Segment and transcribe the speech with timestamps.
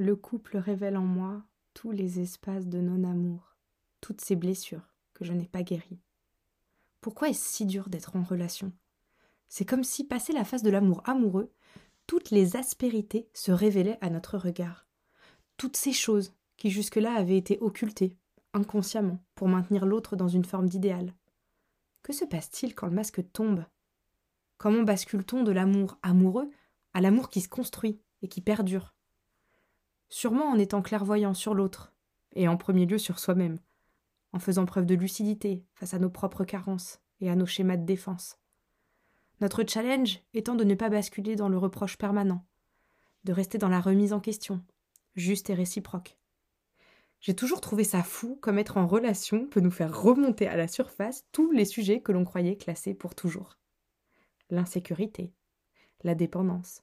[0.00, 1.42] Le couple révèle en moi
[1.74, 3.56] tous les espaces de non-amour,
[4.00, 5.98] toutes ces blessures que je n'ai pas guéries.
[7.00, 8.72] Pourquoi est-ce si dur d'être en relation?
[9.48, 11.52] C'est comme si, passé la phase de l'amour amoureux,
[12.06, 14.86] toutes les aspérités se révélaient à notre regard.
[15.56, 18.16] Toutes ces choses qui jusque-là avaient été occultées,
[18.54, 21.12] inconsciemment, pour maintenir l'autre dans une forme d'idéal.
[22.04, 23.64] Que se passe-t-il quand le masque tombe?
[24.58, 26.48] Comment bascule-t-on de l'amour amoureux
[26.94, 28.94] à l'amour qui se construit et qui perdure?
[30.08, 31.92] Sûrement en étant clairvoyant sur l'autre,
[32.34, 33.58] et en premier lieu sur soi-même,
[34.32, 37.84] en faisant preuve de lucidité face à nos propres carences et à nos schémas de
[37.84, 38.38] défense.
[39.40, 42.44] Notre challenge étant de ne pas basculer dans le reproche permanent,
[43.24, 44.64] de rester dans la remise en question,
[45.14, 46.18] juste et réciproque.
[47.20, 50.68] J'ai toujours trouvé ça fou comme être en relation peut nous faire remonter à la
[50.68, 53.58] surface tous les sujets que l'on croyait classés pour toujours.
[54.50, 55.32] L'insécurité,
[56.04, 56.82] la dépendance,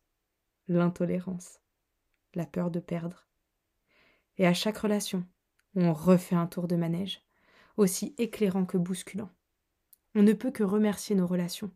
[0.67, 1.59] l'intolérance,
[2.35, 3.27] la peur de perdre.
[4.37, 5.25] Et à chaque relation,
[5.75, 7.21] on refait un tour de manège,
[7.77, 9.29] aussi éclairant que bousculant.
[10.13, 11.71] On ne peut que remercier nos relations,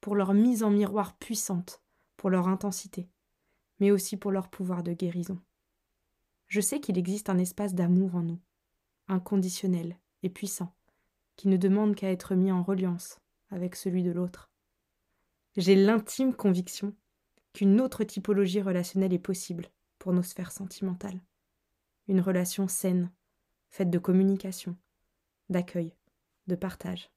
[0.00, 1.82] pour leur mise en miroir puissante,
[2.16, 3.08] pour leur intensité,
[3.80, 5.38] mais aussi pour leur pouvoir de guérison.
[6.48, 8.40] Je sais qu'il existe un espace d'amour en nous,
[9.08, 10.74] inconditionnel et puissant,
[11.36, 13.18] qui ne demande qu'à être mis en reliance
[13.50, 14.50] avec celui de l'autre.
[15.56, 16.94] J'ai l'intime conviction
[17.52, 19.68] qu'une autre typologie relationnelle est possible
[20.10, 21.20] nos sphères sentimentales.
[22.08, 23.12] Une relation saine,
[23.68, 24.76] faite de communication,
[25.48, 25.94] d'accueil,
[26.48, 27.10] de partage,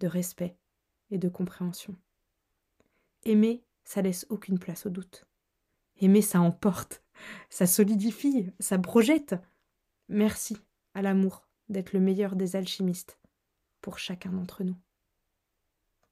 [0.00, 0.56] de respect
[1.10, 1.94] et de compréhension.
[3.24, 5.26] Aimer, ça laisse aucune place au doute.
[5.98, 7.02] Aimer, ça emporte,
[7.50, 9.34] ça solidifie, ça projette.
[10.08, 10.56] Merci
[10.94, 13.18] à l'amour d'être le meilleur des alchimistes
[13.80, 14.76] pour chacun d'entre nous.